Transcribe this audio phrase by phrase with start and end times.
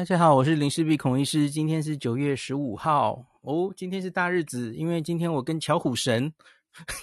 [0.00, 1.50] 大家好，我是林氏璧孔医师。
[1.50, 6.32] 今天是九月十五号哦，今天是大日子，因为今天我跟巧虎神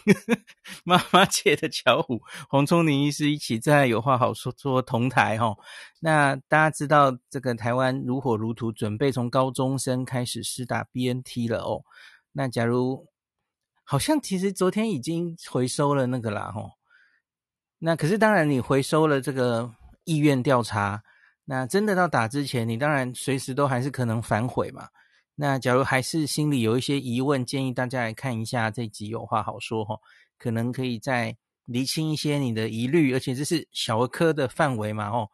[0.84, 5.55] 妈妈界的巧虎黄瑽宁医师一起在有话好说说同台哈、
[5.99, 11.84] 那大家知道这个台湾如火如荼，准备从高中生开始施打 BNT 了哦。
[12.32, 13.05] 那假如
[13.84, 16.71] 好像其实昨天已经回收了那个啦哈、哦。
[17.77, 21.04] 那可是当然你回收了这个意愿调查。
[21.50, 24.89] 那真的到打之前，你当然随时都还是可能反悔嘛。
[25.33, 29.97] 那假如还是心里有一些疑问，建议大家来看一下这集有话好说哈，
[30.37, 35.30] 可能可以再厘清一些你的疑虑，而且这是小儿科的范围嘛哦，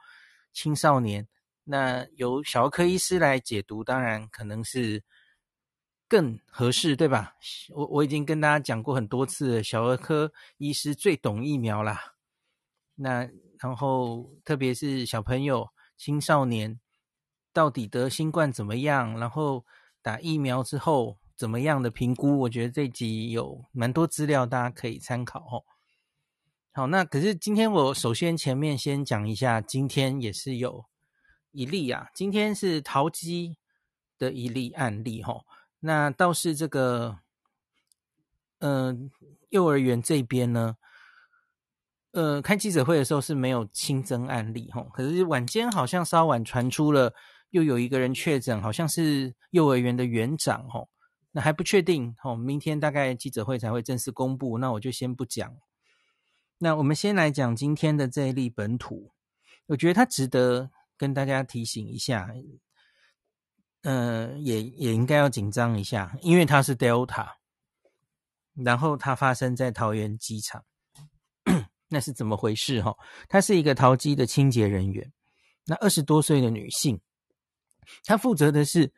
[0.54, 1.28] 青少年，
[1.64, 5.04] 那由小儿科医师来解读，当然可能是
[6.08, 7.34] 更合适，对吧？
[7.74, 12.00] 我我已经跟大家讲过很多次了，小儿科医师最懂疫苗啦。
[12.94, 13.28] 那
[13.58, 15.68] 然后特别是小朋友。
[16.04, 16.82] 青少年
[17.54, 19.18] 到底得新冠怎么样？
[19.18, 19.64] 然后
[20.02, 22.40] 打疫苗之后怎么样的评估？
[22.40, 25.64] 我觉得这集有蛮多资料，大家可以参考哦。
[26.74, 30.84] 好，那可是今天我首先前面先讲一下，今天也是有
[31.52, 33.56] 一例啊，今天是桃机
[34.18, 35.46] 的一例案例哈。
[35.80, 37.20] 那倒是这个，
[38.60, 39.10] 嗯、
[39.52, 40.76] 幼儿园这边呢。
[42.14, 47.12] 呃，开记者会的时候是没有新增案例齁，可是晚间好像稍晚传出了
[47.50, 50.88] 又有一个人确诊，好像是幼儿园的园长齁，
[51.32, 55.56] 那还不确定齁，明天大概记者会才会正式公布，那我就先不讲。
[56.60, 59.12] 那我们先来讲今天的这一例本土，
[59.66, 62.30] 我觉得它值得跟大家提醒一下，
[63.82, 67.32] 呃，也也应该要紧张一下，因为它是 Delta，
[68.54, 70.64] 然后它发生在桃园机场。
[71.94, 72.82] 那是怎么回事？
[72.82, 72.98] 哈，
[73.30, 75.14] 她是一个桃机的清洁人员，
[75.66, 77.00] 那二十多岁的女性，
[78.04, 78.92] 她负责的是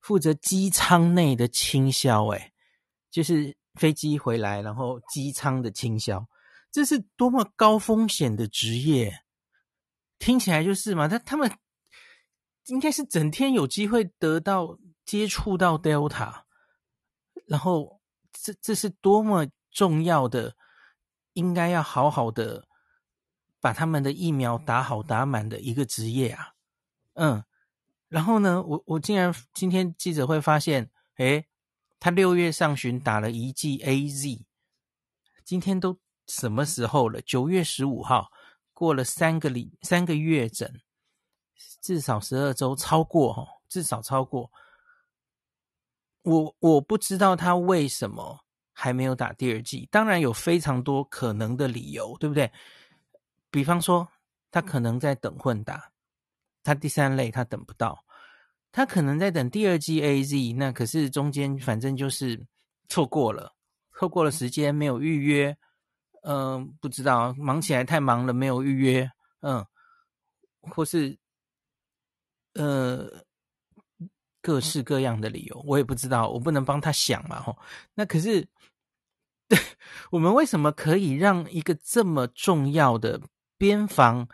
[0.00, 2.52] 负责机舱内的清消，诶，
[3.08, 6.26] 就是飞机回来，然后机舱的清消，
[6.72, 9.22] 这是多么高风险的职业，
[10.18, 11.48] 听起来就是嘛，他他们
[12.66, 16.42] 应该是整天有机会得到接触到 Delta，
[17.46, 18.00] 然后
[18.32, 20.56] 这这是多么重要的。
[21.34, 22.66] 应该要好好的
[23.60, 26.54] 把他们的疫苗打好打满的一个职业啊，
[27.14, 27.44] 嗯，
[28.08, 31.46] 然后呢，我我竟然今天记者会发现，诶，
[31.98, 34.44] 他六月上旬打了一剂 AZ，
[35.44, 37.20] 今天都什么时候了？
[37.20, 38.32] 九月十五号，
[38.72, 40.80] 过了三个礼三个月整，
[41.80, 44.50] 至少十二周，超过哈，至少超过。
[46.22, 48.44] 我我不知道他为什么。
[48.82, 52.50] 还没有打第二剂，当然有非常多可能的理由，对不对？
[53.50, 54.08] 比方说，
[54.50, 55.92] 他可能在等混打，
[56.62, 58.02] 他第三类他等不到，
[58.72, 62.42] 他可能在等第二剂 AZ，那可是中间反正就是
[62.88, 63.54] 错过了，
[63.92, 65.54] 错过了时间没有预约，
[66.22, 69.62] 嗯、不知道忙起来太忙了没有预约，嗯，
[70.62, 71.18] 或是
[72.54, 73.06] 呃
[74.40, 77.58] 各式各样的理由，我也不知道，我不能帮他想嘛，吼，
[77.92, 78.48] 那可是。
[79.50, 79.58] 对，
[80.12, 83.20] 我们为什么可以让一个这么重要的
[83.58, 84.28] 边防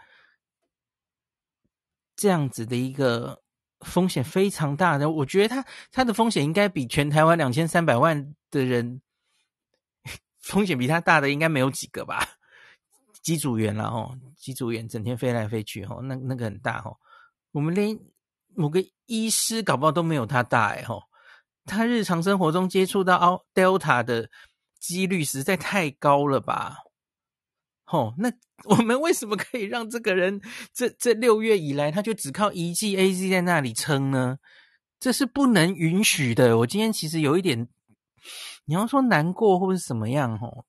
[2.15, 3.43] 这样子的一个
[3.81, 5.09] 风险非常大的？
[5.09, 9.01] 我觉得他他的风险应该比全台湾两千三百万的人
[10.39, 12.37] 风险比他大的应该没有几个吧？
[13.23, 16.95] 机组员了哦，机组员整天飞来飞去哦，那那个很大哦。
[17.53, 17.99] 我们连
[18.55, 21.05] 某个医师搞不好都没有他大哎吼，
[21.65, 24.29] 他日常生活中接触到奥 Delta 的。
[24.87, 26.79] 几率实在太高了吧？
[27.85, 28.33] 吼，那
[28.65, 30.41] 我们为什么可以让这个人
[30.73, 34.39] 这这六月以来他就只靠一剂 AZ 在那里撑呢？
[34.99, 36.59] 这是不能允许的。
[36.59, 37.69] 我今天其实有一点，
[38.65, 40.39] 你要说难过或是什么样？
[40.39, 40.65] 吼，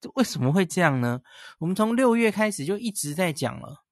[0.00, 1.20] 这为什么会这样呢？
[1.60, 3.84] 我们从六月开始就一直在讲了，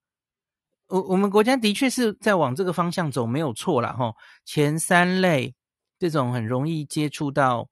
[0.88, 3.92] 我我们国家的确是在往这个方向走，没有错啦。
[3.92, 5.54] 吼，前三类
[5.98, 7.68] 这种很容易接触到。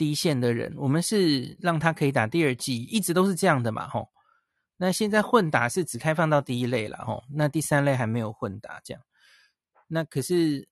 [0.00, 4.08] 第一线的人，我们是让他可以打第二剂，一直都是这样的嘛，吼。
[4.78, 7.22] 那现在混打是只开放到第一类了，吼。
[7.34, 9.02] 那第三类还没有混打，这样。
[9.88, 10.66] 那可是，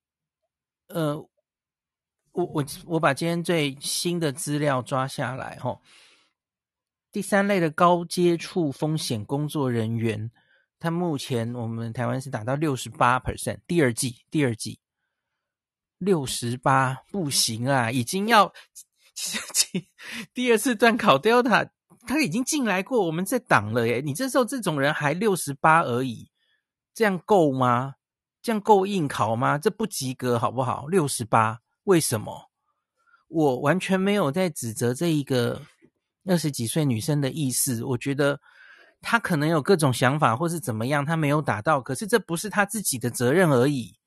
[0.87, 1.15] 呃，
[2.33, 5.83] 我我我把今天最新的资料抓下来，吼。
[7.13, 10.31] 第三类的高接触风险工作人员，
[10.79, 14.81] 他目前我们台湾是打到六十八 percent，第二季，第二季，
[15.99, 18.51] 六十八不行啊，已经要。
[20.33, 21.71] 第二次段考 Delta，
[22.07, 24.01] 他已经进来过，我们在挡了耶。
[24.05, 26.31] 你这时候这种人还六十八而已，
[26.95, 27.95] 这样够吗？
[28.41, 29.59] 这样够应考吗？
[29.59, 30.87] 这不及格好不好？
[30.87, 32.51] 六十八，为什么？
[33.29, 35.61] 我完全没有在指责这一个
[36.25, 37.85] 二十几岁女生的意思。
[37.85, 38.41] 我觉得
[39.03, 43.99] 她可能有各种想法，或是怎么样，她没有打到，可是这不是她自己的责任而已。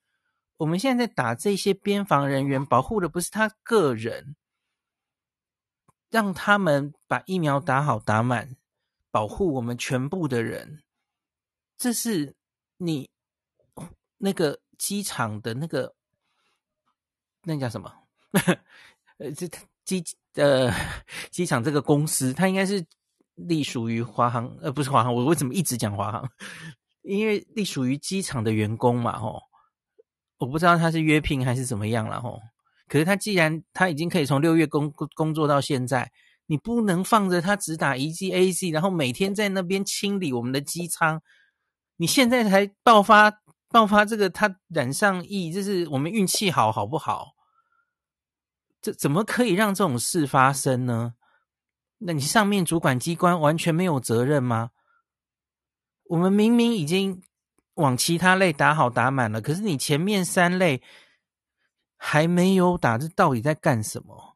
[0.58, 4.36] 我们现在在打这些边防人员，保护的不是他个人，
[6.12, 8.56] 让他们把疫苗打好打满，
[9.10, 10.84] 保护我们全部的人。
[11.78, 12.36] 这是
[12.78, 13.10] 你
[14.20, 15.96] 那个机场的那个
[17.44, 17.92] 那叫什么？
[19.18, 19.48] 呃，这
[19.84, 20.04] 机
[20.36, 20.72] 呃
[21.32, 22.86] 机场这个公司，它应该是
[23.36, 25.14] 隶属于华航，呃，不是华航。
[25.14, 26.30] 我为什么一直讲华航？
[27.02, 29.42] 因为隶属于机场的员工嘛，吼。
[30.38, 32.42] 我不知道他是约聘还是怎么样了，吼。
[32.92, 36.12] 可是他既然他已经可以从六月工工作到现在，
[36.48, 41.22] 你不能放着他只打一剂 AZ，然后每天在那边清理我们的机舱。
[41.96, 43.32] 你现在才爆发
[43.70, 47.30] 爆发这个，他染上疫，这是我们运气好，好不好？
[48.82, 51.14] 这怎么可以让这种事发生呢？
[52.00, 54.72] 那你上面主管机关完全没有责任吗？
[56.10, 57.22] 我们明明已经
[57.76, 60.82] 往其他类打好打满了，可是你前面三类
[62.04, 64.36] 还没有打，这到底在干什么？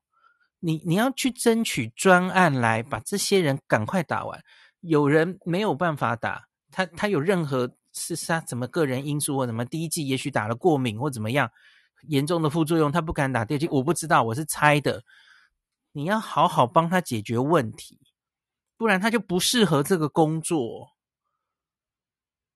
[0.59, 4.39] 你你要去争取专案来把这些人赶快打完。
[4.81, 6.47] 有人没有办法打。
[6.71, 11.49] 他他有任何是他怎么个人因素或怎么第一剂也许打了过敏或怎么样
[12.03, 15.03] 严重的副作用，他不敢打第二剂，我不知道，我是猜的。
[15.91, 17.99] 你要好好帮他解决问题，
[18.77, 20.91] 不然他就不适合这个工作。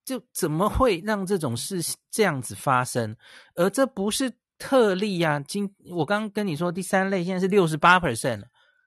[0.05, 3.17] 就怎么会让这种事这样子发生？
[3.55, 5.39] 而这不是特例呀、啊。
[5.39, 8.43] 今我刚刚跟你说，第三类现在是六十八 percent，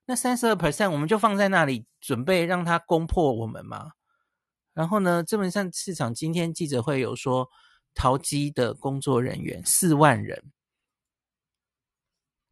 [0.06, 3.90] 那三十二 percent 我们就放在那里准备让他攻破我们吗？
[4.74, 7.46] 然后呢，这本上市场今天记者会有说，
[7.94, 10.50] 淘机的工作人员四万人，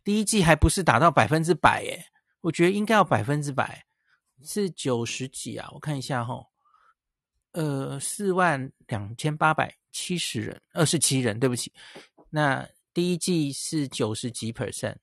[0.04, 2.04] 第一季还不是达到百分之百耶，
[2.42, 3.86] 我觉得应该要百分之百，
[4.42, 6.46] 是九十几啊，我看一下齁，
[7.52, 11.72] 呃，四万两千八百七十人，二十七人，对不起，
[12.28, 14.96] 那第一剂是九十几 percent，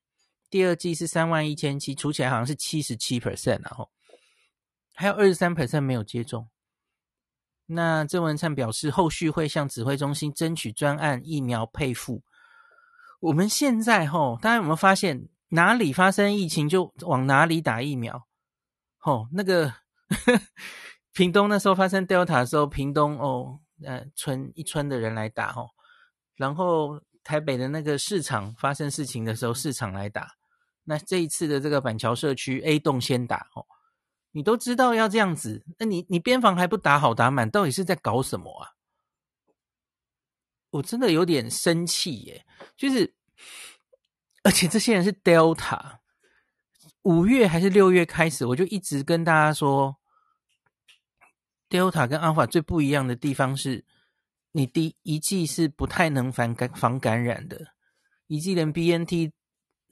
[0.49, 3.89] 第二剂是三万一千七，除起来好像是七十七 percent，然后
[4.93, 6.49] 还有二十三 percent 没有接种。
[7.65, 12.23] 那郑文灿表示，后续会向指挥中心争取专案疫苗配付。
[13.19, 18.27] 我们现在吼，大家有没有发现，哪里发生疫情就往哪里打疫苗？
[18.97, 19.73] 吼，那个
[21.13, 25.69] 屏东那时候发生 Delta 的时候，屏东哦，呃，村一村的人来打吼，
[26.35, 30.37] 然后台北的那个市场发生事情的时候，市场来打。
[30.85, 33.67] 那这一次的这个板桥社区 A 栋先打吼。
[34.31, 38.69] 你都知道要这样子，那你你边防还不打好打满，到底是在搞什么啊？
[40.69, 42.45] 我真的有点生气耶！
[42.77, 43.13] 就是，
[44.43, 45.97] 而且这些人是 Delta，
[47.01, 49.97] 五月还是六月开始，我就一直跟大家说
[51.67, 53.83] ，Delta 跟 Alpha 最不一样的地方是，
[54.51, 57.59] 你第一剂是不太能防感防感染的，
[58.27, 59.31] 一剂连 BNT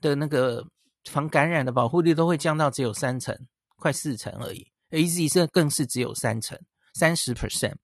[0.01, 0.65] 的那个
[1.05, 3.37] 防感染的保护力都会降到只有三成。
[3.77, 6.57] 快四成而已，AZ 是更是只有三成，
[6.93, 7.75] 三十 percent，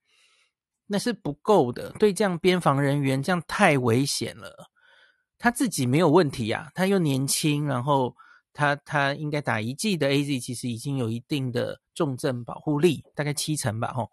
[0.87, 1.91] 那是不够的。
[1.99, 4.71] 对这样边防人员，这样太危险了。
[5.37, 8.15] 他自己没有问题、啊，他又年轻，然后
[8.53, 13.91] 他他应该打一剂的 AZ，其实已经有一定的重症保护力，大概七成吧。
[13.91, 14.09] 吼，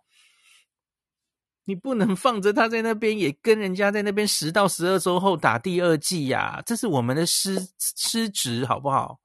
[1.69, 9.19] 你不能放着他在那边，也跟人家在那边十到十二周后打第二剂呀、啊，这是我们的失失职，好不好？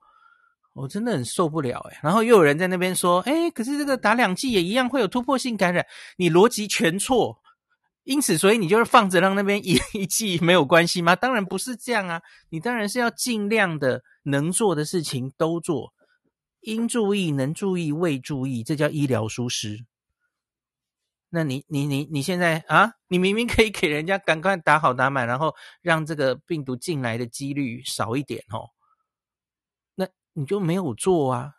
[0.73, 5.85] 我真的很受不了诶，然后又有人在那边说，诶，可是这个打两剂也一样会有突破性感染，
[6.17, 7.39] 你逻辑全错。
[8.03, 11.15] 因此，所以你就是放着让那边 一一剂没有关系吗？
[11.15, 15.93] 当然不是这样啊，你当然是要尽量的能做的事情都做，
[16.63, 19.85] 应注意能注意未注意，这叫医疗疏失。
[21.36, 28.70] 那你你你你现在啊，你明明可以给人家赶快打好打满，然后让这个病毒进来的几率少一点哦。
[29.96, 31.56] 那你就没有做啊？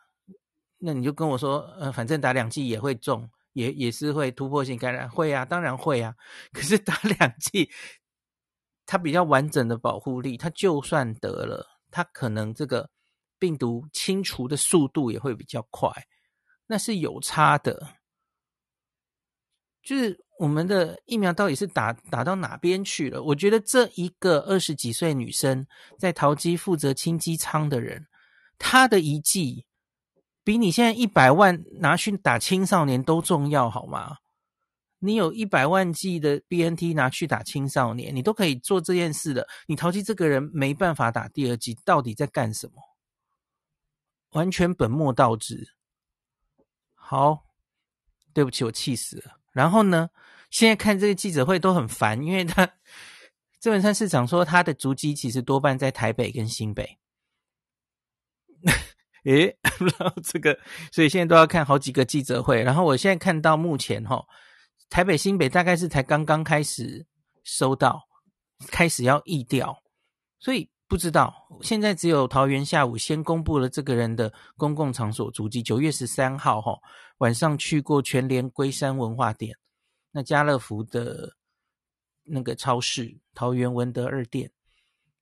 [0.78, 6.14] 那你就跟我说，呃，反正打两剂也会中，也也是会突破性感染，会啊，当然会啊。
[6.54, 7.68] 可是打两剂，
[8.86, 12.88] 它比较完整的保护力，它就算得了，它可能这个
[13.40, 15.90] 病毒清除的速度也会比较快，
[16.68, 18.03] 那是有差的。
[19.84, 23.22] 就是我们的疫苗到底是打打到哪边去了？
[23.22, 25.66] 我觉得这一个二十几岁女生
[25.98, 28.06] 在桃机负责清机舱的人。
[28.58, 29.66] 他的一剂
[30.42, 34.18] 比你现在一百万拿去打青少年都重要，好吗？
[35.00, 39.46] 你有一百万剂的 BNT 拿去打青少年，你都可以做这件事的。
[39.66, 42.74] 你淘气这个人没办法打第二剂，到底在干什么？
[44.30, 45.74] 完全本末倒置。
[46.94, 47.44] 好，
[48.32, 49.43] 对不起，我气死了。
[49.54, 50.10] 然后呢，
[50.50, 52.70] 现在看这个记者会都很烦，因为他
[53.58, 56.98] 郑文灿市长说他的足迹其实多半在台北跟新北。
[59.24, 60.58] 诶， 然后这个，
[60.92, 62.62] 所以现在都要看好几个记者会。
[62.62, 64.22] 然后我现在看到目前哈。
[64.90, 67.06] 台北、新北大概是才刚刚开始
[67.42, 68.06] 收到，
[68.70, 69.82] 开始要疫调，
[70.38, 71.34] 所以不知道。
[71.60, 76.78] 现在只有桃园下午先公布了这个人的公共场所足迹，九月十三号哈
[77.18, 79.56] 晚上去过全联龟山文化店，
[80.12, 81.34] 那家乐福的
[82.22, 84.48] 那个超市，桃园文德二店，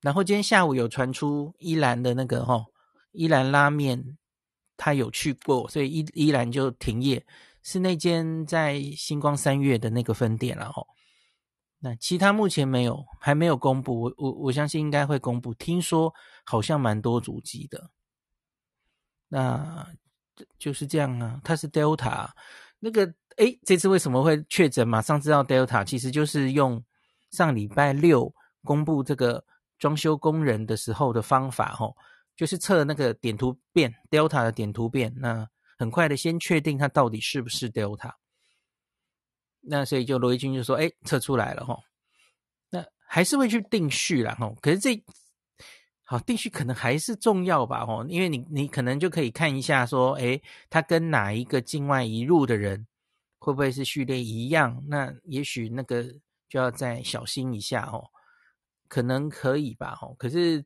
[0.02, 2.66] 然后今天下午有传出依兰的那个哈
[3.12, 4.18] 依兰拉面，
[4.76, 7.24] 他有去过，所以依依兰就停业。
[7.62, 10.86] 是那间在星光三月的那个分店，然后
[11.84, 14.02] 那其他目前没有，还没有公布。
[14.02, 15.52] 我我我相信应该会公布。
[15.54, 17.90] 听说好像蛮多足迹的，
[19.28, 19.86] 那
[20.58, 21.40] 就是这样啊。
[21.42, 22.30] 他是 Delta
[22.78, 24.86] 那个，诶，这次为什么会确诊？
[24.86, 26.82] 马上知道 Delta，其实就是用
[27.32, 29.44] 上礼拜六公布这个
[29.78, 31.96] 装修工人的时候的方法，吼，
[32.36, 35.48] 就是测那个点突变 Delta 的点突变，那。
[35.78, 38.12] 很快的，先确定它到底是不是 Delta。
[39.62, 41.78] 那所以就罗一军就说：“哎，测出来了哈。
[42.70, 44.52] 那还是会去定序啦哈。
[44.60, 45.02] 可是这
[46.04, 52.86] 好定序可能还是重要吧哈，因为你你可能就可以看一下说，哎，他跟哪一个境外移入的人
[53.38, 54.82] 会不会是序列一样？
[54.88, 56.04] 那也许那个
[56.48, 58.10] 就要再小心一下哦，
[58.88, 60.12] 可能可以吧哈。
[60.18, 60.64] 可是。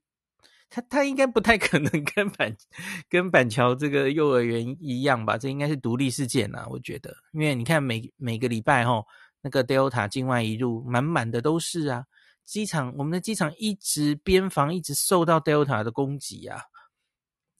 [0.68, 2.56] 他他应该不太可能跟板
[3.08, 5.38] 跟板桥这个幼儿园一样吧？
[5.38, 7.16] 这应该是独立事件呐，我觉得。
[7.32, 9.04] 因为你看每每个礼拜哈，
[9.42, 12.04] 那个 Delta 境外一入满满的都是啊。
[12.44, 16.62] 机场我们的机场一直边防一直受到 Delta 的攻击啊，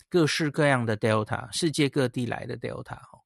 [0.08, 3.22] 各式各样的 Delta，世界各地来的 Delta 哈。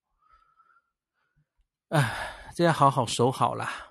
[1.89, 2.13] 啊，
[2.55, 3.90] 这要好好守好啦。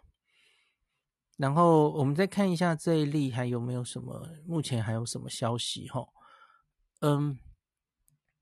[1.39, 6.05] 然后我们再看一下这一例还有没有什么，目前还有什么消息哈？
[6.99, 7.39] 嗯，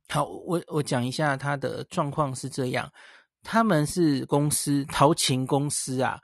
[0.10, 2.92] 好，我我讲一下他的状况是这样，
[3.44, 6.20] 他们是公司陶勤公司啊，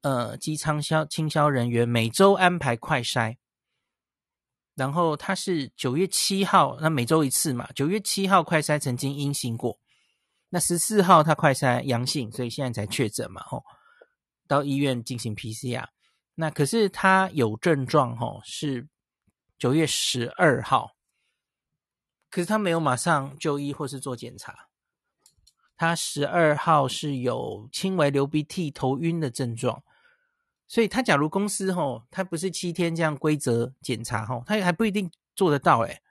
[0.00, 3.36] 呃，机舱销清销人员每周安排快筛，
[4.74, 9.78] 然后他是九月七号，那每周一次嘛，九月七号快筛曾经阴性过，
[10.48, 13.62] 那十四号他快筛阳性，所以现在才确诊嘛，吼，
[14.48, 15.86] 到医院进行 PCR。
[16.38, 18.86] 那可是他有症状吼，是
[19.58, 20.94] 九月十二号，
[22.30, 24.68] 可是他没有马上就医或是做检查。
[25.78, 29.82] 他十二号是有轻微流鼻涕、头晕的症状，
[30.68, 36.02] 所以他假如公司吼，他不是七天这样规则检查吼，他也还不一定做得到诶。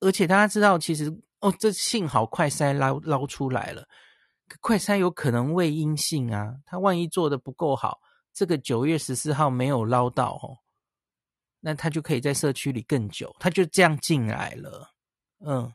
[0.00, 3.88] 而且大家知道，其实哦，这幸好快筛捞捞出来了，
[4.60, 8.00] 快筛有可能未阴性啊，他万一做得不够好。
[8.34, 10.58] 这个九月十四号没有捞到哦，
[11.60, 14.92] 那他就可以在社区里更久，他就这样进来了。
[15.38, 15.72] 嗯，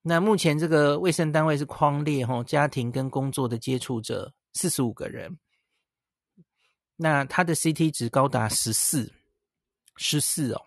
[0.00, 5.36] 那目前这个卫生单位是框列哦，家庭跟工作的接触者四十五个人，
[6.94, 9.12] 那他的 CT 值高达十四，
[9.96, 10.66] 十四哦。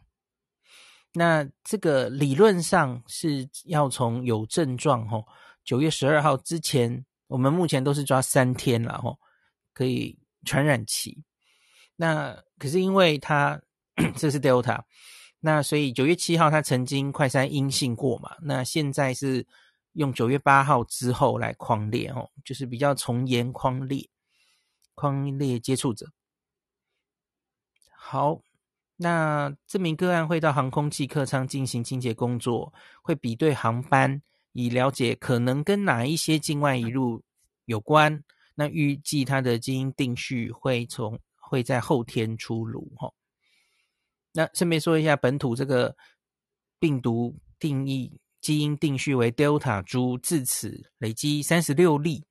[1.14, 5.26] 那这个理论上是要从有症状吼，
[5.64, 9.18] 九月十二号之前，我们目前都是抓三天了吼，
[9.74, 10.20] 可以。
[10.48, 11.22] 传染期，
[11.98, 13.62] 那可是因为他
[14.16, 14.82] 这是 Delta，
[15.42, 19.46] 那所以九月七号他曾经快筛阴性过嘛，那现在是
[19.94, 24.10] 用九月八号之后来框列哦，就是比较从严框列，
[24.96, 26.12] 框列接触者。
[27.92, 28.42] 好，
[28.96, 34.22] 那这名个案会到航空器客舱进行清洁工作，会比对航班，
[34.54, 37.24] 以了解可能跟哪一些境外移路
[37.66, 38.24] 有关。
[38.60, 43.14] 那预计它的基因定序会从会在后天出炉哈。
[44.32, 45.96] 那顺便说一下，本土这个
[46.80, 52.26] 病毒定义基因定序为 Delta 株，至此累积三十六例，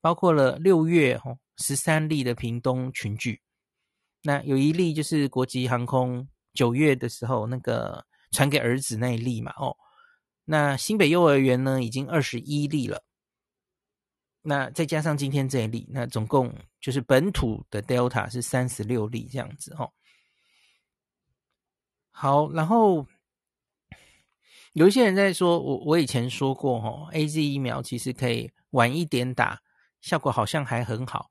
[0.00, 3.42] 包括了六月哈十三例的屏东群聚。
[4.22, 9.76] 那有一例就是国际航空九月的时候那个传给儿子那一例嘛哦。
[10.44, 13.02] 那新北幼儿园呢已经二十一例了。
[14.48, 16.50] 那再加上今天这一例，那总共
[16.80, 19.92] 就是本土的 Delta 是三十六例这样子哦。
[22.10, 23.06] 好，然后
[24.72, 29.60] 有一些人在说，我我以前说过哈，AZ 疫苗其实可以晚一点打，
[30.00, 31.28] 效果好像还很好。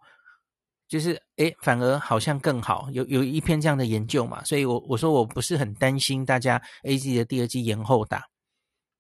[0.88, 8.24] 就是诶，反而好像更好，有有一篇这样的研究嘛，所以我我说我不是很担心大家 AZ 的第二剂延后打。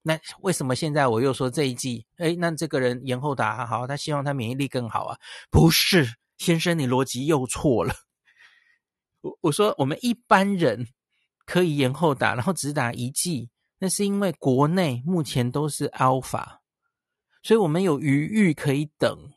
[0.01, 2.06] 那为什么现在我又说这一季？
[2.18, 5.18] 诶，那这个人延后打好，他希望他免疫力更好啊？
[5.51, 7.94] 不是，先生，你逻辑又错了。
[9.22, 10.88] 我我说我们一般人
[11.46, 13.50] 可以延后打，然后只打一剂，
[13.80, 16.60] 那是因为国内目前都是 Alpha，
[17.44, 19.34] 所以我们有余裕可以等，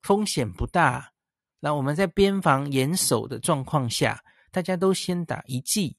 [0.00, 1.12] 风险不大。
[1.60, 5.96] 那我们在边防严守的状况下，大家都先打一剂，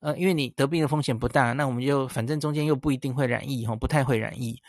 [0.00, 4.60] 呃，因为你得病的风险不大，那我们就反正中间又不一定会染疫，吼，不太会染疫，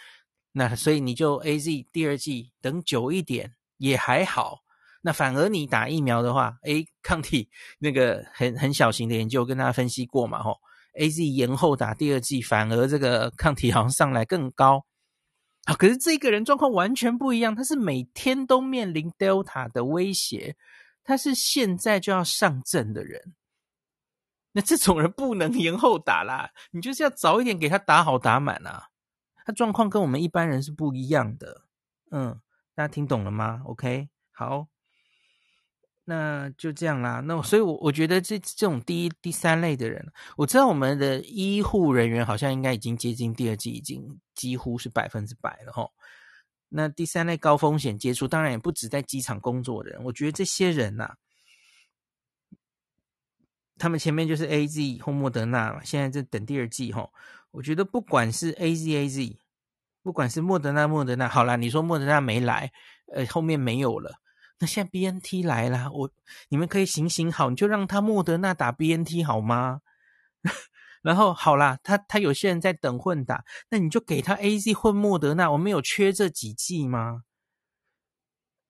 [0.52, 4.60] 那所以你就 AZ 第二剂等久一点也还好。
[5.02, 10.58] 那反而你打疫苗的话，诶，抗体那个很很小型的研究跟大家分析过嘛，吼
[11.00, 14.86] ，AZ 延后打第二剂，反而这个抗体好像上来更高。
[15.66, 15.76] 啊！
[15.76, 20.56] 可是这个人状况完全不一样，他是每天都面临 Delta 的威胁，
[21.04, 23.36] 他是现在就要上阵的人。
[24.52, 28.88] 那这种人不能延后打啦，你就是要早一点给他打好打满啊。
[29.46, 31.64] 他状况跟我们一般人是不一样的。
[32.12, 32.40] 嗯，
[32.76, 34.68] 大家听懂了吗？OK，好。
[36.06, 37.20] 那就这样啦。
[37.20, 45.88] 那所以我，我觉得这这种第一、第三类的人，我知道我们的医护人员好像应该已经接近第二季，已经几乎是百分之百了齁。
[46.68, 50.04] 那第三类高风险接触，当然也不止在机场工作的人。
[50.04, 51.16] 我觉得这些人呐、
[53.80, 57.10] 他们前面就是 AZ 或莫德纳嘛，现在在等第二剂哈。
[57.52, 59.38] 我觉得不管是 AZ AZ，
[60.04, 62.72] 不管是莫德纳莫德纳，好啦，你说莫德纳没来，
[63.14, 64.20] 呃，后面没有了。
[64.60, 66.12] 那现在 BNT 来了，我
[66.50, 69.82] 你们可以行行好，你就让他莫德纳打 BNT 好吗？
[71.02, 77.24] 然后好啦，他他有些人在等混打，那你就给他 AZ 混莫德纳，我们有缺这几剂吗？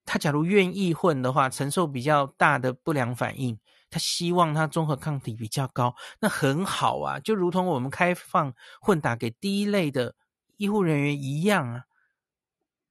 [0.06, 10.16] 他假如愿意混的话，承受比较大的不良反应，他希望他综合抗体比较高，那很好啊，就如同我们开放混打给第一类的
[10.58, 11.86] 医护人员一样啊。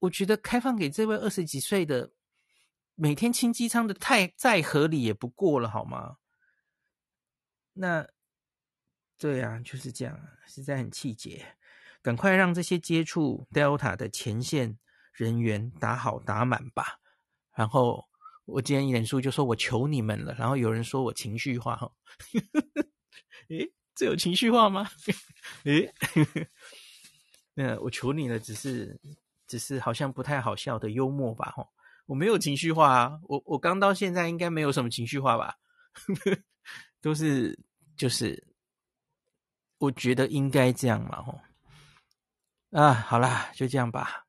[0.01, 2.13] 我觉得开放给这位二十几岁的。
[3.01, 6.17] 每天清机舱的太再合理也不过了，好吗？
[7.75, 8.09] 那
[9.17, 11.55] 对啊，就是这样啊，实在很气结。
[12.03, 14.81] 赶快让这些接触 Delta 的前线
[15.13, 16.99] 人员打好打满吧。
[17.55, 18.08] 然后
[18.49, 21.91] 我今天演说就说我求你们了，然后有人说我情绪化哈，
[23.51, 24.91] 诶，这有情绪化吗？
[25.65, 25.93] 诶，
[27.53, 28.99] 那我求你了，只是
[29.47, 31.69] 只是好像不太好笑的幽默吧，哈。
[32.07, 35.57] 我没有情绪化啊，我我刚到现在应该没有什么情绪化吧，
[37.03, 37.59] 都是
[37.99, 38.47] 就是
[39.77, 41.43] 我觉得应该这样嘛哈，
[42.71, 44.25] 啊，好啦，就这样吧。